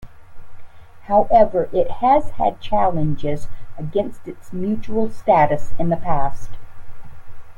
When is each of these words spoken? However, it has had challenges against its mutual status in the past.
However, 1.03 1.69
it 1.71 1.91
has 2.01 2.31
had 2.31 2.59
challenges 2.59 3.47
against 3.77 4.27
its 4.27 4.51
mutual 4.51 5.11
status 5.11 5.73
in 5.77 5.89
the 5.89 5.95
past. 5.97 6.49